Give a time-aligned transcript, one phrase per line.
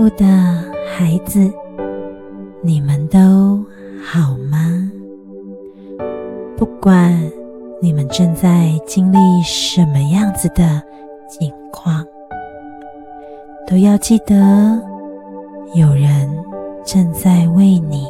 [0.00, 0.24] 我的
[0.96, 1.52] 孩子，
[2.62, 3.18] 你们都
[4.00, 4.88] 好吗？
[6.56, 7.12] 不管
[7.82, 10.80] 你们正在经历什么样子的
[11.28, 12.06] 境况，
[13.66, 14.80] 都要记得
[15.74, 16.30] 有人
[16.84, 18.06] 正在为你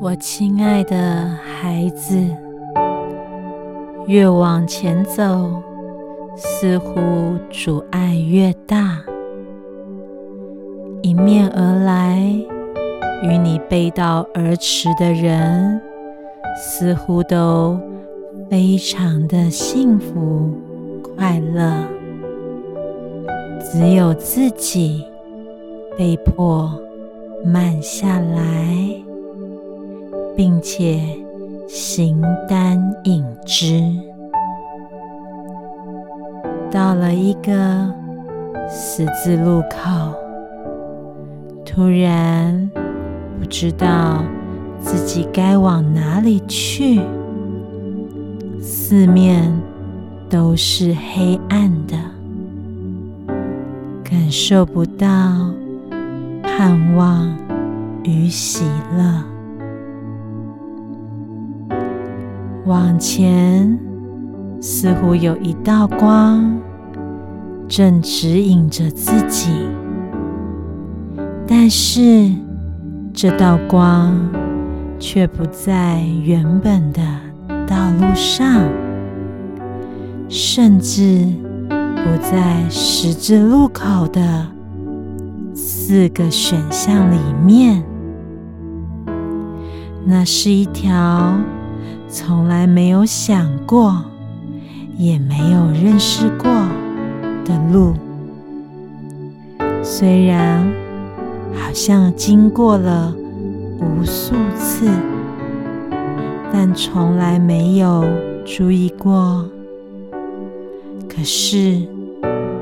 [0.00, 2.16] 我亲爱的孩子，
[4.06, 5.60] 越往前走，
[6.36, 7.00] 似乎
[7.50, 9.00] 阻碍越大。
[11.02, 12.20] 迎面而来，
[13.24, 15.80] 与你背道而驰的人，
[16.56, 17.76] 似乎都
[18.48, 20.48] 非常的幸福
[21.16, 21.72] 快乐，
[23.60, 25.04] 只有自己
[25.96, 26.70] 被迫
[27.44, 28.76] 慢下来。
[30.38, 31.02] 并且
[31.66, 33.82] 形单影只，
[36.70, 37.92] 到了一个
[38.70, 40.14] 十字路口，
[41.66, 42.70] 突然
[43.40, 44.22] 不知道
[44.80, 47.00] 自己该往哪里去，
[48.62, 49.52] 四面
[50.30, 51.96] 都是黑暗的，
[54.04, 55.50] 感受不到
[56.44, 57.36] 盼望
[58.04, 58.64] 与喜
[58.96, 59.37] 乐。
[62.68, 63.78] 往前，
[64.60, 66.60] 似乎有一道光
[67.66, 69.48] 正指引着自己，
[71.46, 72.30] 但是
[73.14, 74.14] 这道光
[74.98, 77.00] 却不在原本的
[77.66, 78.60] 道路上，
[80.28, 81.24] 甚至
[81.70, 84.46] 不在十字路口的
[85.54, 87.82] 四个选项里面。
[90.04, 91.32] 那是一条。
[92.10, 94.02] 从来没有想过，
[94.96, 96.50] 也没有认识过
[97.44, 97.92] 的路，
[99.82, 100.66] 虽然
[101.54, 103.14] 好像经过了
[103.78, 104.88] 无数次，
[106.50, 108.04] 但从来没有
[108.44, 109.44] 注意过。
[111.08, 111.76] 可是，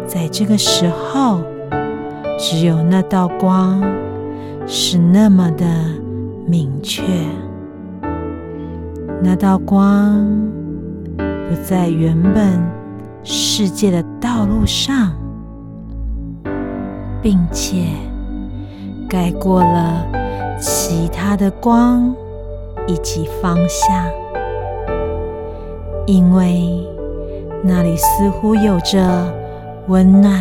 [0.07, 1.41] 在这个时候，
[2.37, 3.81] 只有那道光
[4.67, 5.65] 是那么的
[6.47, 7.03] 明确。
[9.22, 10.25] 那道光
[11.16, 12.62] 不在原本
[13.22, 15.12] 世界的道路上，
[17.21, 17.87] 并且
[19.09, 20.06] 盖过了
[20.60, 22.15] 其他的光
[22.87, 23.91] 以及方向，
[26.06, 26.87] 因为
[27.65, 29.27] 那里似乎有着
[29.88, 30.41] 温暖，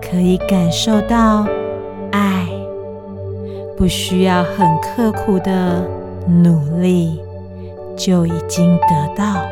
[0.00, 1.44] 可以感受到
[2.12, 2.46] 爱，
[3.76, 5.84] 不需要很刻苦的
[6.26, 7.20] 努力。
[7.94, 9.42] 就已经得到，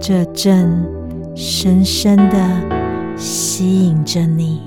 [0.00, 0.86] 这正
[1.34, 2.36] 深深的
[3.16, 4.62] 吸引着你。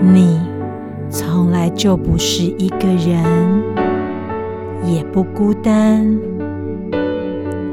[0.00, 0.38] 你
[1.10, 3.24] 从来就不是一个人，
[4.84, 6.06] 也不孤单。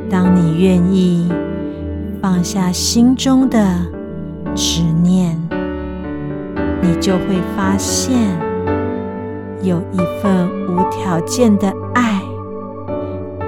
[0.10, 1.32] 当你愿意
[2.22, 3.64] 放下心中的
[4.56, 5.40] 执念，
[6.82, 8.45] 你就会发现。
[9.66, 12.22] 有一份无条件的爱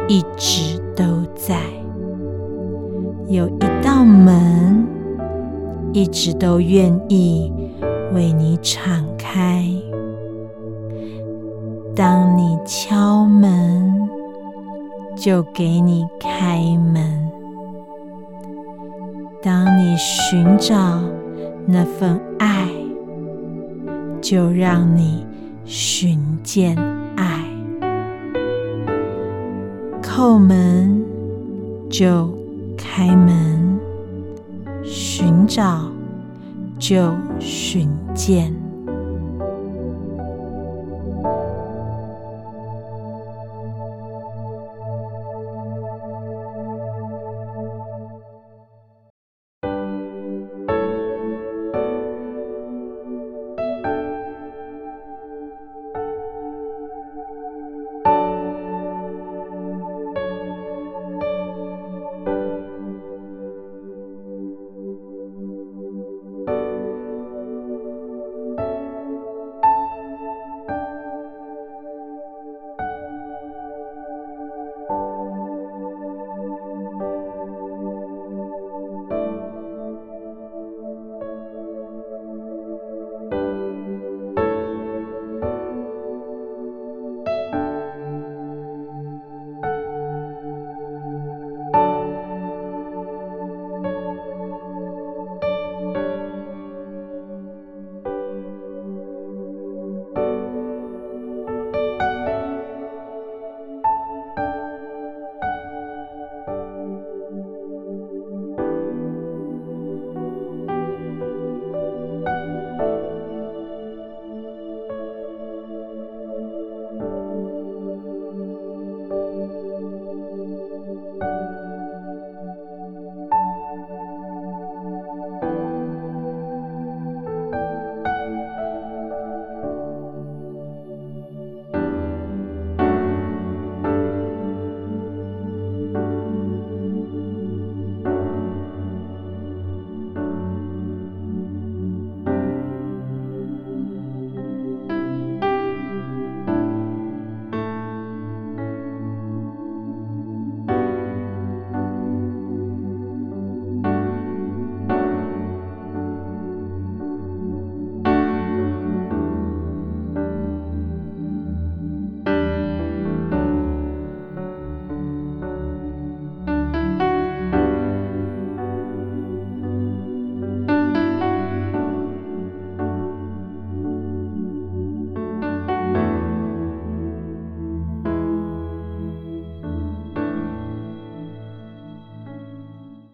[0.07, 1.03] 一直都
[1.35, 1.55] 在，
[3.28, 4.83] 有一道门
[5.94, 7.53] 一直都愿意
[8.16, 9.63] 为你敞开。
[11.95, 14.09] 当你敲门，
[15.16, 16.59] 就给你开
[16.94, 17.03] 门；
[19.44, 20.99] 当你寻找
[21.67, 22.67] 那份爱，
[24.19, 25.23] 就让你。
[25.69, 26.78] 寻见
[27.17, 27.44] 爱，
[30.01, 31.03] 叩门
[31.90, 32.34] 就
[32.78, 33.78] 开门，
[34.81, 35.91] 寻找
[36.79, 38.66] 就寻见。